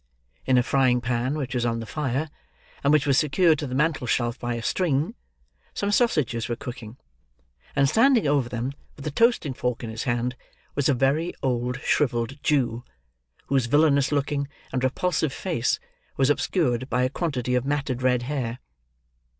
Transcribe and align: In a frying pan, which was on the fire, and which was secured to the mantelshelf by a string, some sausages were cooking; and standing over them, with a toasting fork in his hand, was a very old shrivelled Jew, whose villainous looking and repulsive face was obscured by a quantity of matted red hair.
In 0.47 0.57
a 0.57 0.63
frying 0.63 0.99
pan, 0.99 1.35
which 1.37 1.53
was 1.53 1.63
on 1.63 1.79
the 1.79 1.85
fire, 1.85 2.31
and 2.83 2.91
which 2.91 3.05
was 3.05 3.19
secured 3.19 3.59
to 3.59 3.67
the 3.67 3.75
mantelshelf 3.75 4.39
by 4.39 4.55
a 4.55 4.63
string, 4.63 5.13
some 5.75 5.91
sausages 5.91 6.49
were 6.49 6.55
cooking; 6.55 6.97
and 7.75 7.87
standing 7.87 8.25
over 8.25 8.49
them, 8.49 8.71
with 8.95 9.05
a 9.05 9.11
toasting 9.11 9.53
fork 9.53 9.83
in 9.83 9.91
his 9.91 10.05
hand, 10.05 10.35
was 10.73 10.89
a 10.89 10.95
very 10.95 11.35
old 11.43 11.79
shrivelled 11.81 12.41
Jew, 12.41 12.83
whose 13.45 13.67
villainous 13.67 14.11
looking 14.11 14.47
and 14.71 14.83
repulsive 14.83 15.31
face 15.31 15.79
was 16.17 16.31
obscured 16.31 16.89
by 16.89 17.03
a 17.03 17.07
quantity 17.09 17.53
of 17.53 17.63
matted 17.63 18.01
red 18.01 18.23
hair. 18.23 18.57